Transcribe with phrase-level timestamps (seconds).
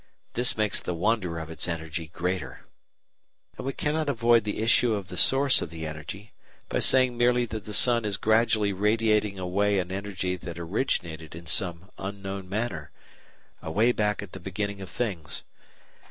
[0.33, 2.61] This makes the wonder of its energy greater.
[3.55, 6.33] And we cannot avoid the issue of the source of the energy
[6.69, 11.45] by saying merely that the sun is gradually radiating away an energy that originated in
[11.45, 12.89] some unknown manner,
[13.61, 15.43] away back at the beginning of things.